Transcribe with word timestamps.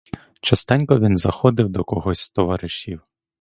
Частенько 0.41 0.99
він 0.99 1.17
заходив 1.17 1.69
до 1.69 1.83
когось 1.83 2.19
з 2.19 2.29
товаришів. 2.29 3.01